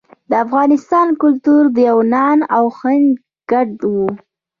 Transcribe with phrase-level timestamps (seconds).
[0.29, 3.09] د افغانستان کلتور د یونان او هند
[3.51, 3.93] ګډ و